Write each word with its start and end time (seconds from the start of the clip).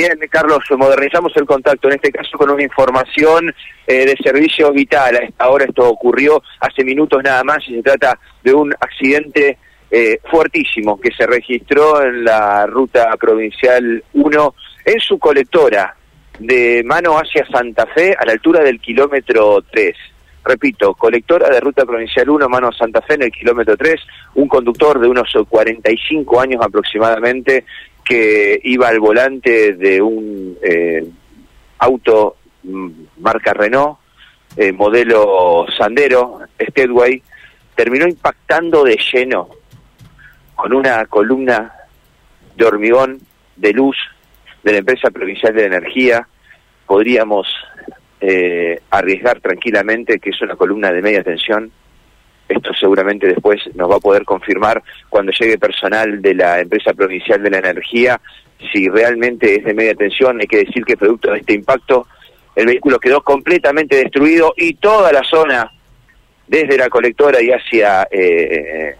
Bien, 0.00 0.18
Carlos, 0.30 0.64
modernizamos 0.78 1.30
el 1.36 1.44
contacto, 1.44 1.88
en 1.88 1.96
este 1.96 2.10
caso 2.10 2.38
con 2.38 2.48
una 2.48 2.62
información 2.62 3.54
eh, 3.86 4.06
de 4.06 4.16
servicio 4.16 4.72
vital. 4.72 5.34
Ahora 5.36 5.66
esto 5.66 5.86
ocurrió 5.86 6.42
hace 6.58 6.84
minutos 6.84 7.22
nada 7.22 7.44
más 7.44 7.58
y 7.68 7.74
se 7.74 7.82
trata 7.82 8.18
de 8.42 8.54
un 8.54 8.72
accidente 8.80 9.58
eh, 9.90 10.18
fuertísimo 10.30 10.98
que 10.98 11.12
se 11.14 11.26
registró 11.26 12.02
en 12.02 12.24
la 12.24 12.64
ruta 12.64 13.14
provincial 13.18 14.02
1 14.14 14.54
en 14.86 15.00
su 15.00 15.18
colectora 15.18 15.94
de 16.38 16.82
mano 16.82 17.18
hacia 17.18 17.46
Santa 17.48 17.84
Fe 17.84 18.16
a 18.18 18.24
la 18.24 18.32
altura 18.32 18.62
del 18.62 18.80
kilómetro 18.80 19.62
3. 19.70 19.94
Repito, 20.42 20.94
colectora 20.94 21.50
de 21.50 21.60
ruta 21.60 21.84
provincial 21.84 22.30
1, 22.30 22.48
mano 22.48 22.72
Santa 22.72 23.02
Fe 23.02 23.16
en 23.16 23.24
el 23.24 23.32
kilómetro 23.32 23.76
3, 23.76 24.00
un 24.36 24.48
conductor 24.48 24.98
de 24.98 25.08
unos 25.08 25.30
45 25.46 26.40
años 26.40 26.62
aproximadamente 26.64 27.66
que 28.10 28.60
iba 28.64 28.88
al 28.88 28.98
volante 28.98 29.74
de 29.74 30.02
un 30.02 30.58
eh, 30.60 31.08
auto 31.78 32.38
mm, 32.64 32.90
marca 33.18 33.52
Renault, 33.52 33.98
eh, 34.56 34.72
modelo 34.72 35.64
Sandero, 35.78 36.40
Steadway, 36.60 37.22
terminó 37.76 38.08
impactando 38.08 38.82
de 38.82 38.98
lleno 39.12 39.48
con 40.56 40.72
una 40.72 41.06
columna 41.06 41.72
de 42.56 42.64
hormigón 42.64 43.20
de 43.54 43.72
luz 43.74 43.96
de 44.64 44.72
la 44.72 44.78
empresa 44.78 45.12
provincial 45.12 45.54
de 45.54 45.66
energía. 45.66 46.26
Podríamos 46.86 47.46
eh, 48.20 48.80
arriesgar 48.90 49.40
tranquilamente 49.40 50.18
que 50.18 50.30
es 50.30 50.42
una 50.42 50.56
columna 50.56 50.90
de 50.90 51.00
media 51.00 51.22
tensión 51.22 51.70
esto 52.50 52.72
seguramente 52.74 53.26
después 53.26 53.60
nos 53.74 53.90
va 53.90 53.96
a 53.96 54.00
poder 54.00 54.24
confirmar 54.24 54.82
cuando 55.08 55.32
llegue 55.32 55.58
personal 55.58 56.20
de 56.20 56.34
la 56.34 56.60
empresa 56.60 56.92
provincial 56.92 57.42
de 57.42 57.50
la 57.50 57.58
energía 57.58 58.20
si 58.72 58.88
realmente 58.88 59.56
es 59.56 59.64
de 59.64 59.74
media 59.74 59.94
tensión. 59.94 60.40
Hay 60.40 60.46
que 60.46 60.64
decir 60.64 60.84
que 60.84 60.96
producto 60.96 61.32
de 61.32 61.38
este 61.38 61.54
impacto 61.54 62.06
el 62.54 62.66
vehículo 62.66 62.98
quedó 62.98 63.22
completamente 63.22 63.96
destruido 63.96 64.52
y 64.56 64.74
toda 64.74 65.12
la 65.12 65.22
zona 65.22 65.70
desde 66.46 66.76
la 66.76 66.88
colectora 66.88 67.40
y 67.40 67.50
hacia 67.50 68.08
eh, 68.10 68.96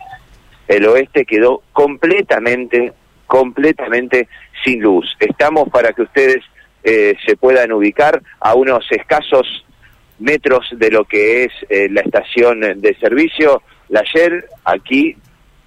el 0.68 0.86
oeste 0.86 1.24
quedó 1.24 1.62
completamente, 1.72 2.92
completamente 3.26 4.28
sin 4.64 4.80
luz. 4.80 5.16
Estamos 5.18 5.68
para 5.68 5.92
que 5.92 6.02
ustedes 6.02 6.44
eh, 6.84 7.14
se 7.26 7.36
puedan 7.36 7.72
ubicar 7.72 8.22
a 8.38 8.54
unos 8.54 8.86
escasos 8.90 9.64
metros 10.20 10.68
de 10.72 10.90
lo 10.90 11.04
que 11.04 11.44
es 11.44 11.52
eh, 11.68 11.88
la 11.90 12.02
estación 12.02 12.60
de 12.60 12.96
servicio. 13.00 13.62
La 13.88 14.00
ayer 14.00 14.46
aquí 14.64 15.16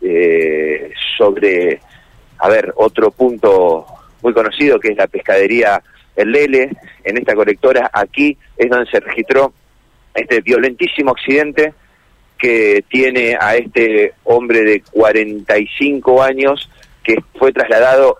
eh, 0.01 0.91
sobre, 1.17 1.79
a 2.39 2.49
ver, 2.49 2.73
otro 2.75 3.11
punto 3.11 3.85
muy 4.21 4.33
conocido 4.33 4.79
que 4.79 4.89
es 4.89 4.97
la 4.97 5.07
pescadería 5.07 5.81
El 6.15 6.31
Lele, 6.31 6.69
en 7.03 7.17
esta 7.17 7.35
colectora, 7.35 7.89
aquí 7.91 8.37
es 8.57 8.69
donde 8.69 8.89
se 8.89 8.99
registró 8.99 9.53
este 10.13 10.41
violentísimo 10.41 11.11
accidente 11.11 11.73
que 12.37 12.83
tiene 12.89 13.37
a 13.39 13.55
este 13.55 14.13
hombre 14.23 14.63
de 14.63 14.81
45 14.91 16.21
años 16.21 16.69
que 17.03 17.15
fue 17.37 17.51
trasladado 17.51 18.17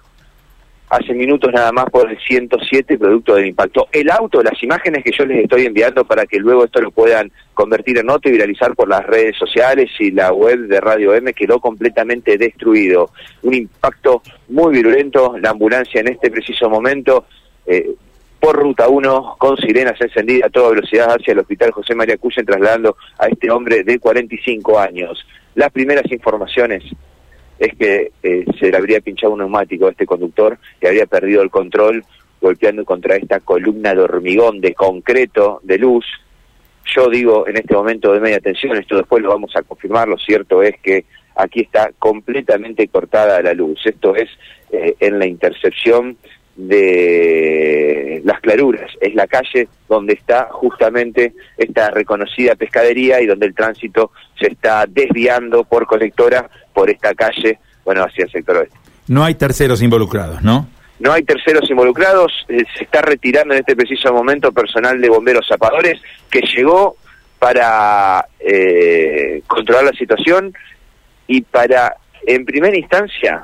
hace 0.94 1.14
minutos 1.14 1.52
nada 1.52 1.72
más 1.72 1.86
por 1.90 2.10
el 2.10 2.20
107 2.20 2.98
producto 3.00 3.36
del 3.36 3.48
impacto. 3.48 3.88
El 3.92 4.12
auto, 4.12 4.44
las 4.44 4.62
imágenes 4.62 5.04
que 5.04 5.12
yo 5.12 5.26
les 5.26 5.44
estoy 5.44 5.66
enviando 5.66 6.06
para 6.06 6.26
que 6.26 6.38
luego 6.38 6.66
esto 6.66 6.82
lo 6.82 6.92
puedan 6.92 7.32
convertir 7.56 7.98
en 7.98 8.06
nota 8.06 8.30
y 8.30 8.34
viralizar 8.34 8.76
por 8.76 8.88
las 8.88 9.06
redes 9.06 9.36
sociales 9.38 9.90
y 10.00 10.12
la 10.12 10.32
web 10.32 10.68
de 10.68 10.80
Radio 10.80 11.16
M 11.16 11.34
quedó 11.34 11.60
completamente 11.60 12.38
destruido. 12.38 13.10
Un 13.42 13.56
impacto 13.56 14.22
muy 14.50 14.74
virulento, 14.74 15.36
la 15.40 15.50
ambulancia 15.50 16.02
en 16.02 16.10
este 16.10 16.30
preciso 16.30 16.70
momento 16.70 17.26
eh, 17.66 17.96
por 18.40 18.56
ruta 18.56 18.88
1 18.88 19.36
con 19.40 19.58
sirenas 19.58 20.00
encendidas 20.00 20.48
a 20.48 20.52
toda 20.52 20.72
velocidad 20.72 21.10
hacia 21.10 21.32
el 21.32 21.40
hospital 21.40 21.72
José 21.72 21.96
María 21.96 22.18
Cuyen 22.18 22.46
trasladando 22.46 22.98
a 23.18 23.28
este 23.28 23.50
hombre 23.50 23.84
de 23.84 23.98
45 23.98 24.80
años. 24.80 25.26
Las 25.56 25.72
primeras 25.72 26.12
informaciones 26.12 26.84
es 27.63 27.75
que 27.78 28.12
eh, 28.22 28.46
se 28.59 28.69
le 28.69 28.78
habría 28.78 29.00
pinchado 29.00 29.31
un 29.31 29.40
neumático 29.40 29.88
a 29.88 29.91
este 29.91 30.06
conductor 30.06 30.57
y 30.81 30.88
habría 30.88 31.06
perdido 31.06 31.41
el 31.41 31.50
control 31.50 32.03
golpeando 32.41 32.84
contra 32.84 33.16
esta 33.16 33.40
columna 33.40 33.96
de 33.96 34.01
hormigón, 34.01 34.59
de 34.59 34.74
concreto, 34.74 35.62
de 35.63 35.78
luz. 35.78 36.06
Yo 36.94 37.09
digo 37.09 37.47
en 37.47 37.56
este 37.56 37.73
momento 37.73 38.12
de 38.12 38.19
media 38.19 38.41
tensión, 38.41 38.75
esto 38.75 38.97
después 38.97 39.23
lo 39.23 39.29
vamos 39.29 39.56
a 39.56 39.62
confirmar, 39.62 40.09
lo 40.09 40.18
cierto 40.18 40.62
es 40.62 40.75
que 40.81 41.06
aquí 41.35 41.62
está 41.62 41.91
completamente 41.97 42.85
cortada 42.90 43.41
la 43.41 43.53
luz. 43.53 43.79
Esto 43.85 44.13
es 44.13 44.29
eh, 44.72 44.96
en 45.00 45.18
la 45.18 45.25
intercepción 45.25 46.18
de 46.57 48.22
las 48.25 48.41
claruras, 48.41 48.91
es 49.00 49.16
la 49.16 49.25
calle 49.25 49.69
donde 49.88 50.13
está 50.13 50.50
justamente 50.52 51.34
esta 51.57 51.90
reconocida 51.90 52.56
pescadería 52.56 53.22
y 53.22 53.25
donde 53.25 53.47
el 53.47 53.56
tránsito 53.56 54.12
se 54.40 54.47
está 54.47 54.85
desviando 54.85 55.63
por 55.63 55.88
colectora 55.88 56.50
por 56.73 56.89
esta 56.89 57.13
calle, 57.13 57.59
bueno, 57.85 58.03
hacia 58.03 58.25
el 58.25 58.31
sector 58.31 58.57
oeste. 58.57 58.78
No 59.07 59.23
hay 59.23 59.35
terceros 59.35 59.81
involucrados, 59.81 60.41
¿no? 60.41 60.67
No 61.00 61.11
hay 61.11 61.23
terceros 61.23 61.69
involucrados, 61.69 62.31
eh, 62.47 62.63
se 62.78 62.85
está 62.85 63.01
retirando 63.01 63.53
en 63.53 63.59
este 63.59 63.75
preciso 63.75 64.13
momento 64.13 64.51
personal 64.51 65.01
de 65.01 65.09
bomberos 65.09 65.47
zapadores 65.47 66.00
que 66.29 66.41
llegó 66.41 66.95
para 67.39 68.25
eh, 68.39 69.41
controlar 69.47 69.84
la 69.84 69.91
situación 69.91 70.53
y 71.28 71.41
para, 71.41 71.97
en 72.25 72.45
primera 72.45 72.78
instancia, 72.78 73.44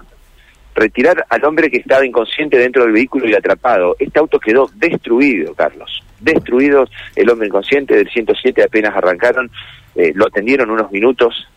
retirar 0.73 1.25
al 1.29 1.43
hombre 1.43 1.69
que 1.69 1.77
estaba 1.77 2.05
inconsciente 2.05 2.57
dentro 2.57 2.83
del 2.83 2.93
vehículo 2.93 3.27
y 3.27 3.33
atrapado. 3.33 3.97
Este 3.99 4.19
auto 4.19 4.39
quedó 4.39 4.69
destruido, 4.75 5.53
Carlos. 5.53 6.01
Destruido 6.19 6.85
el 7.15 7.29
hombre 7.29 7.47
inconsciente 7.47 7.95
del 7.95 8.09
107 8.09 8.63
apenas 8.63 8.95
arrancaron, 8.95 9.51
eh, 9.95 10.13
lo 10.15 10.27
atendieron 10.27 10.69
unos 10.69 10.91
minutos 10.91 11.47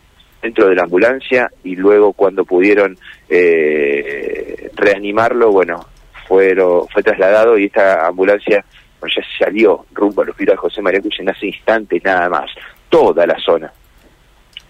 dentro 0.43 0.67
de 0.67 0.75
la 0.75 0.83
ambulancia 0.83 1.49
y 1.63 1.75
luego 1.75 2.11
cuando 2.13 2.43
pudieron 2.43 2.97
eh, 3.29 4.69
reanimarlo, 4.75 5.51
bueno, 5.51 5.87
fueron, 6.27 6.87
fue 6.89 7.01
trasladado 7.01 7.57
y 7.57 7.65
esta 7.65 8.05
ambulancia 8.05 8.63
ya 9.01 9.21
salió 9.39 9.85
rumbo 9.93 10.21
al 10.21 10.29
hospital 10.29 10.57
José 10.57 10.81
María 10.81 11.01
en 11.19 11.29
hace 11.29 11.47
instantes 11.47 12.03
nada 12.03 12.29
más. 12.29 12.51
Toda 12.89 13.25
la 13.25 13.37
zona, 13.39 13.71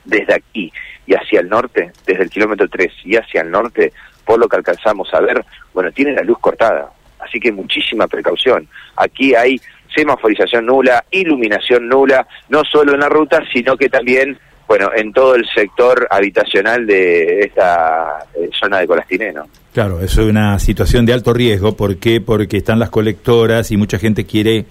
desde 0.06 0.34
aquí 0.34 0.72
y 1.06 1.14
hacia 1.14 1.42
el 1.42 1.50
norte, 1.50 1.92
desde 2.06 2.24
el 2.24 2.30
kilómetro 2.30 2.68
3 2.70 2.92
y 3.06 3.16
hacia 3.16 3.42
el 3.42 3.52
norte, 3.52 3.92
por 4.26 4.40
lo 4.40 4.48
que 4.48 4.56
alcanzamos 4.56 5.14
a 5.14 5.20
ver, 5.20 5.44
bueno, 5.74 5.92
tiene 5.92 6.14
la 6.14 6.22
luz 6.22 6.40
cortada, 6.40 6.92
así 7.20 7.40
que 7.40 7.52
muchísima 7.52 8.08
precaución. 8.08 8.68
Aquí 8.96 9.36
hay 9.36 9.60
semaforización 9.94 10.66
nula, 10.66 11.04
iluminación 11.12 11.88
nula, 11.88 12.26
no 12.50 12.64
solo 12.64 12.94
en 12.94 13.02
la 13.02 13.10
ruta, 13.10 13.44
sino 13.52 13.76
que 13.76 13.90
también, 13.90 14.38
bueno, 14.68 14.90
en 14.96 15.12
todo 15.12 15.36
el 15.36 15.46
sector 15.54 16.08
habitacional 16.10 16.86
de 16.86 17.42
esta 17.42 18.26
eh, 18.36 18.50
zona 18.60 18.80
de 18.80 18.88
Colastiné, 18.88 19.34
Claro, 19.74 20.02
es 20.02 20.18
una 20.18 20.60
situación 20.60 21.06
de 21.06 21.14
alto 21.14 21.34
riesgo. 21.34 21.76
¿Por 21.76 21.98
qué? 21.98 22.22
Porque 22.22 22.58
están 22.58 22.80
las 22.80 22.90
colectoras 22.90 23.72
y 23.72 23.78
mucha 23.78 23.98
gente 23.98 24.26
quiere 24.26 24.66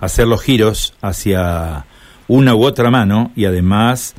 hacer 0.00 0.28
los 0.28 0.42
giros 0.42 0.94
hacia 1.00 1.84
una 2.28 2.54
u 2.54 2.64
otra 2.64 2.90
mano 2.90 3.32
y 3.34 3.44
además 3.44 4.14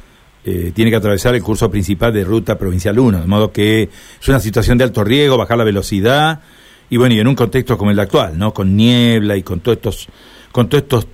eh, 0.46 0.72
tiene 0.74 0.92
que 0.92 0.98
atravesar 0.98 1.36
el 1.36 1.44
curso 1.44 1.70
principal 1.70 2.14
de 2.14 2.24
ruta 2.24 2.58
provincial 2.58 2.98
1, 2.98 3.22
de 3.22 3.28
modo 3.28 3.52
que 3.52 3.90
es 4.22 4.28
una 4.30 4.40
situación 4.40 4.78
de 4.78 4.86
alto 4.86 5.04
riesgo, 5.04 5.38
bajar 5.38 5.58
la 5.58 5.64
velocidad 5.64 6.42
y 6.90 6.98
bueno, 6.98 7.16
y 7.16 7.20
en 7.20 7.28
un 7.28 7.36
contexto 7.36 7.78
como 7.78 7.92
el 7.92 8.00
actual, 8.00 8.38
¿no? 8.38 8.54
Con 8.54 8.76
niebla 8.76 9.36
y 9.36 9.44
con 9.44 9.60
todos 9.60 9.78
estos 9.78 10.08
con 10.52 10.70
todos 10.70 10.84
estos 10.84 11.08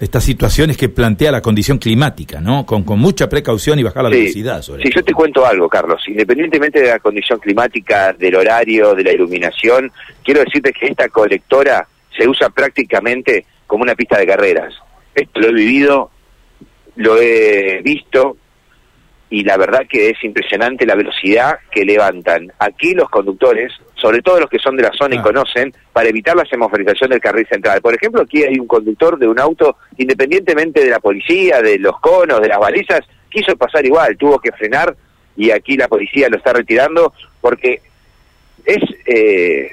estas 0.00 0.24
situaciones 0.24 0.78
que 0.78 0.88
plantea 0.88 1.30
la 1.30 1.42
condición 1.42 1.78
climática, 1.78 2.40
¿no? 2.40 2.64
Con, 2.64 2.84
con 2.84 2.98
mucha 2.98 3.28
precaución 3.28 3.78
y 3.78 3.82
bajar 3.82 4.04
la 4.04 4.08
velocidad. 4.08 4.62
Sobre 4.62 4.82
sí, 4.82 4.90
yo 4.94 5.04
te 5.04 5.12
cuento 5.12 5.46
algo, 5.46 5.68
Carlos. 5.68 6.02
Independientemente 6.08 6.80
de 6.80 6.88
la 6.88 6.98
condición 6.98 7.38
climática, 7.38 8.14
del 8.14 8.34
horario, 8.34 8.94
de 8.94 9.04
la 9.04 9.12
iluminación, 9.12 9.92
quiero 10.24 10.40
decirte 10.40 10.72
que 10.72 10.86
esta 10.86 11.08
colectora 11.10 11.86
se 12.16 12.26
usa 12.26 12.48
prácticamente 12.48 13.44
como 13.66 13.82
una 13.82 13.94
pista 13.94 14.18
de 14.18 14.26
carreras. 14.26 14.74
Esto 15.14 15.40
lo 15.40 15.48
he 15.48 15.52
vivido, 15.52 16.10
lo 16.96 17.20
he 17.20 17.82
visto, 17.82 18.38
y 19.28 19.44
la 19.44 19.56
verdad 19.56 19.82
que 19.88 20.10
es 20.10 20.24
impresionante 20.24 20.86
la 20.86 20.96
velocidad 20.96 21.58
que 21.70 21.84
levantan. 21.84 22.52
Aquí 22.58 22.94
los 22.94 23.08
conductores, 23.10 23.72
sobre 24.00 24.22
todo 24.22 24.40
los 24.40 24.48
que 24.48 24.58
son 24.58 24.76
de 24.76 24.82
la 24.82 24.92
zona 24.92 25.16
y 25.16 25.20
conocen, 25.20 25.74
para 25.92 26.08
evitar 26.08 26.34
la 26.36 26.44
semaforización 26.44 27.10
del 27.10 27.20
carril 27.20 27.46
central. 27.46 27.80
Por 27.80 27.94
ejemplo, 27.94 28.22
aquí 28.22 28.42
hay 28.42 28.58
un 28.58 28.66
conductor 28.66 29.18
de 29.18 29.28
un 29.28 29.38
auto, 29.38 29.76
independientemente 29.98 30.82
de 30.82 30.90
la 30.90 31.00
policía, 31.00 31.60
de 31.60 31.78
los 31.78 31.98
conos, 32.00 32.40
de 32.40 32.48
las 32.48 32.58
balizas, 32.58 33.00
quiso 33.28 33.56
pasar 33.56 33.84
igual, 33.84 34.16
tuvo 34.16 34.38
que 34.38 34.52
frenar 34.52 34.94
y 35.36 35.50
aquí 35.50 35.76
la 35.76 35.88
policía 35.88 36.28
lo 36.28 36.36
está 36.36 36.52
retirando 36.52 37.12
porque 37.40 37.80
es 38.64 38.82
eh, 39.06 39.70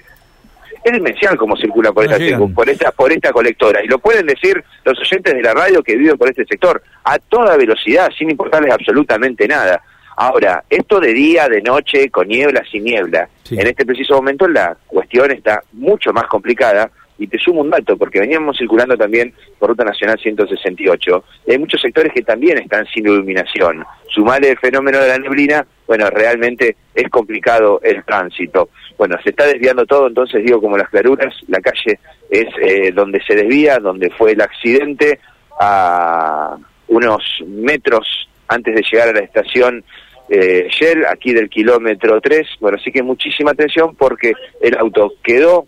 es 0.83 0.93
demencial 0.93 1.35
como 1.35 1.57
circula 1.57 1.91
por 1.91 2.05
esta, 2.05 2.37
por 2.55 2.69
esta 2.69 2.91
por 2.91 3.11
esta 3.11 3.31
colectora. 3.31 3.83
Y 3.83 3.87
lo 3.87 3.99
pueden 3.99 4.25
decir 4.27 4.63
los 4.85 4.97
oyentes 4.99 5.33
de 5.33 5.41
la 5.41 5.53
radio 5.53 5.83
que 5.83 5.97
viven 5.97 6.17
por 6.17 6.29
este 6.29 6.45
sector 6.45 6.81
a 7.03 7.19
toda 7.19 7.57
velocidad 7.57 8.09
sin 8.17 8.29
importarles 8.29 8.71
absolutamente 8.71 9.47
nada 9.47 9.81
Ahora, 10.17 10.63
esto 10.69 10.99
de 10.99 11.13
día, 11.13 11.47
de 11.47 11.61
noche, 11.61 12.09
con 12.09 12.27
niebla, 12.27 12.63
sin 12.71 12.83
niebla, 12.83 13.29
Sí. 13.43 13.55
en 13.57 13.67
este 13.67 13.85
preciso 13.85 14.15
momento 14.15 14.47
la 14.47 14.75
cuestión 14.87 15.31
está 15.31 15.63
mucho 15.73 16.11
más 16.11 16.25
complicada 16.25 16.89
y 17.19 17.27
te 17.27 17.37
sumo 17.39 17.61
un 17.61 17.69
dato, 17.69 17.95
porque 17.97 18.19
veníamos 18.19 18.57
circulando 18.57 18.97
también 18.97 19.33
por 19.57 19.69
Ruta 19.69 19.83
Nacional 19.83 20.19
168. 20.19 21.23
y 21.47 21.51
Hay 21.51 21.59
muchos 21.59 21.81
sectores 21.81 22.11
que 22.13 22.21
también 22.23 22.57
están 22.57 22.85
sin 22.87 23.05
iluminación. 23.07 23.85
Sumale 24.09 24.49
el 24.49 24.57
fenómeno 24.57 24.99
de 24.99 25.07
la 25.07 25.17
neblina, 25.17 25.65
bueno, 25.87 26.09
realmente 26.09 26.75
es 26.93 27.09
complicado 27.09 27.79
el 27.83 28.03
tránsito. 28.03 28.69
Bueno, 28.97 29.17
se 29.23 29.29
está 29.29 29.45
desviando 29.45 29.85
todo, 29.85 30.07
entonces 30.07 30.43
digo, 30.43 30.59
como 30.59 30.77
las 30.77 30.89
claruras, 30.89 31.33
la 31.47 31.59
calle 31.59 31.99
es 32.29 32.47
eh, 32.61 32.91
donde 32.91 33.21
se 33.23 33.35
desvía, 33.35 33.77
donde 33.77 34.09
fue 34.11 34.31
el 34.33 34.41
accidente, 34.41 35.19
a 35.59 36.55
unos 36.87 37.23
metros 37.47 38.29
antes 38.47 38.75
de 38.75 38.81
llegar 38.91 39.09
a 39.09 39.13
la 39.13 39.19
estación 39.21 39.83
eh, 40.29 40.67
Shell, 40.69 41.05
aquí 41.05 41.33
del 41.33 41.49
kilómetro 41.49 42.19
3. 42.21 42.47
Bueno, 42.59 42.77
así 42.79 42.91
que 42.91 43.03
muchísima 43.03 43.51
atención 43.51 43.95
porque 43.95 44.33
el 44.61 44.77
auto 44.77 45.13
quedó 45.23 45.67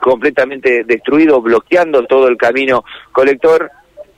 completamente 0.00 0.84
destruido, 0.84 1.40
bloqueando 1.40 2.04
todo 2.06 2.28
el 2.28 2.36
camino 2.36 2.84
colector 3.12 3.70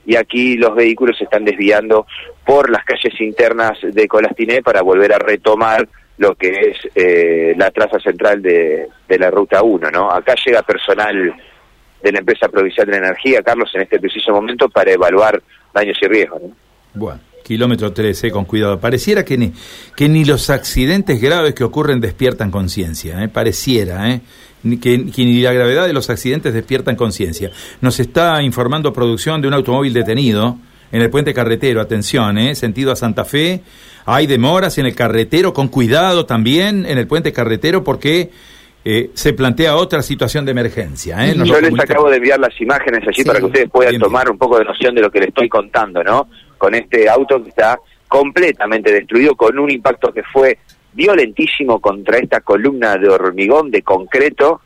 y 0.05 0.15
aquí 0.15 0.55
los 0.57 0.75
vehículos 0.75 1.17
se 1.17 1.25
están 1.25 1.45
desviando 1.45 2.05
por 2.45 2.69
las 2.69 2.83
calles 2.85 3.19
internas 3.19 3.77
de 3.81 4.07
Colastiné 4.07 4.61
para 4.61 4.81
volver 4.81 5.13
a 5.13 5.19
retomar 5.19 5.87
lo 6.17 6.35
que 6.35 6.49
es 6.49 6.77
eh, 6.95 7.53
la 7.57 7.71
traza 7.71 7.99
central 7.99 8.41
de, 8.41 8.87
la 9.09 9.29
Ruta 9.29 9.63
1, 9.63 9.91
¿no? 9.91 10.11
Acá 10.11 10.35
llega 10.45 10.61
personal 10.61 11.35
de 12.01 12.11
la 12.11 12.19
empresa 12.19 12.47
provincial 12.47 12.87
de 12.87 12.97
energía, 12.97 13.41
Carlos, 13.41 13.69
en 13.73 13.81
este 13.81 13.99
preciso 13.99 14.31
momento 14.31 14.69
para 14.69 14.91
evaluar 14.91 15.41
daños 15.73 15.97
y 16.01 16.07
riesgos, 16.07 16.41
¿no? 16.41 16.55
Bueno, 16.93 17.19
kilómetro 17.45 17.93
13, 17.93 18.31
con 18.31 18.45
cuidado. 18.45 18.79
Pareciera 18.79 19.23
que 19.23 19.37
ni, 19.37 19.53
que 19.95 20.09
ni 20.09 20.25
los 20.25 20.49
accidentes 20.49 21.21
graves 21.21 21.53
que 21.53 21.63
ocurren 21.63 22.01
despiertan 22.01 22.49
conciencia, 22.49 23.23
¿eh? 23.23 23.27
pareciera, 23.27 24.11
¿eh? 24.11 24.21
Que, 24.63 25.11
que 25.11 25.25
ni 25.25 25.41
la 25.41 25.53
gravedad 25.53 25.85
de 25.85 25.93
los 25.93 26.09
accidentes 26.09 26.51
despiertan 26.51 26.95
conciencia. 26.95 27.51
Nos 27.81 27.99
está 27.99 28.41
informando 28.41 28.91
producción 28.91 29.39
de 29.39 29.47
un 29.47 29.53
automóvil 29.53 29.93
detenido 29.93 30.57
en 30.91 31.03
el 31.03 31.11
puente 31.11 31.35
carretero, 31.35 31.81
atención, 31.81 32.39
¿eh? 32.39 32.55
sentido 32.55 32.91
a 32.91 32.95
Santa 32.95 33.25
Fe. 33.25 33.61
Hay 34.05 34.25
demoras 34.25 34.79
en 34.79 34.87
el 34.87 34.95
carretero, 34.95 35.53
con 35.53 35.67
cuidado 35.67 36.25
también 36.25 36.83
en 36.87 36.97
el 36.97 37.05
puente 37.05 37.31
carretero 37.31 37.83
porque 37.83 38.31
eh, 38.83 39.11
se 39.13 39.33
plantea 39.33 39.75
otra 39.75 40.01
situación 40.01 40.45
de 40.45 40.51
emergencia. 40.51 41.27
¿eh? 41.27 41.35
Yo 41.43 41.59
les 41.61 41.79
acabo 41.79 42.09
de 42.09 42.17
enviar 42.17 42.39
las 42.39 42.59
imágenes 42.59 43.01
allí 43.07 43.21
Sí, 43.21 43.23
para 43.23 43.39
que 43.39 43.45
ustedes 43.45 43.69
puedan 43.69 43.91
bien, 43.91 44.01
tomar 44.01 44.29
un 44.31 44.37
poco 44.37 44.57
de 44.57 44.65
noción 44.65 44.95
de 44.95 45.01
lo 45.01 45.11
que 45.11 45.19
les 45.19 45.29
estoy 45.29 45.47
contando, 45.49 46.03
¿no? 46.03 46.27
Con 46.57 46.75
este 46.75 47.09
auto 47.09 47.41
que 47.43 47.49
está 47.49 47.79
completamente 48.07 48.91
destruido, 48.91 49.35
con 49.35 49.57
un 49.59 49.69
impacto 49.69 50.13
que 50.13 50.23
fue 50.23 50.57
violentísimo 50.93 51.79
contra 51.79 52.17
esta 52.17 52.41
columna 52.41 52.97
de 52.97 53.09
hormigón, 53.09 53.69
de 53.69 53.81
concreto, 53.81 54.61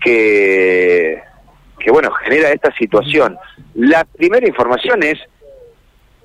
que, 0.00 1.20
que 1.78 1.90
bueno, 1.90 2.10
genera 2.12 2.50
esta 2.50 2.72
situación. 2.76 3.36
La 3.74 4.04
primera 4.04 4.46
información 4.46 5.02
es 5.02 5.18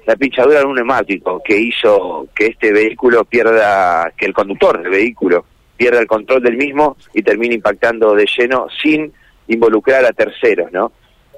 la 0.05 0.15
pinchadura 0.15 0.59
de 0.59 0.65
un 0.65 0.75
neumático 0.75 1.41
que 1.43 1.57
hizo 1.57 2.27
que 2.35 2.47
este 2.47 2.71
vehículo 2.71 3.23
pierda, 3.25 4.11
que 4.17 4.25
el 4.25 4.33
conductor 4.33 4.81
del 4.81 4.91
vehículo 4.91 5.45
pierda 5.77 5.99
el 5.99 6.07
control 6.07 6.41
del 6.41 6.57
mismo 6.57 6.97
y 7.13 7.21
termine 7.21 7.55
impactando 7.55 8.13
de 8.13 8.25
lleno 8.25 8.67
sin 8.81 9.11
involucrar 9.47 10.05
a 10.05 10.11
terceros, 10.11 10.71
¿no? 10.71 10.91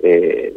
Eh, 0.04 0.54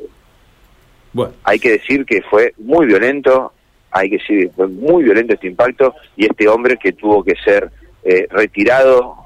Bueno, 1.13 1.33
hay 1.45 1.59
que 1.59 1.73
decir 1.73 2.05
que 2.05 2.23
fue 2.23 2.55
muy 2.59 2.87
violento, 2.87 3.53
hay 3.91 4.11
que 4.11 4.19
decir 4.19 4.49
que 4.49 4.55
fue 4.55 4.69
muy 4.69 5.05
violento 5.05 5.35
este 5.35 5.49
impacto 5.49 5.95
y 6.17 6.27
este 6.27 6.49
hombre 6.49 6.77
que 6.77 6.93
tuvo 6.93 7.25
que 7.25 7.35
ser 7.45 7.71
eh, 8.05 8.27
retirado 8.31 9.17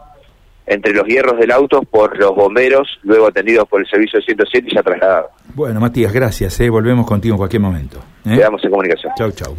entre 0.66 0.94
los 0.94 1.06
hierros 1.06 1.38
del 1.38 1.50
auto 1.50 1.82
por 1.82 2.16
los 2.18 2.34
bomberos, 2.34 2.98
luego 3.02 3.26
atendidos 3.28 3.68
por 3.68 3.80
el 3.80 3.86
servicio 3.86 4.20
de 4.20 4.26
107 4.26 4.68
y 4.70 4.74
ya 4.74 4.82
trasladado. 4.82 5.30
bueno, 5.54 5.80
Matías, 5.80 6.12
gracias. 6.12 6.58
¿eh? 6.60 6.70
Volvemos 6.70 7.06
contigo 7.06 7.34
en 7.34 7.38
cualquier 7.38 7.62
momento. 7.62 7.98
¿eh? 8.24 8.36
Quedamos 8.36 8.64
en 8.64 8.70
comunicación. 8.70 9.12
Chau, 9.16 9.32
chau. 9.32 9.54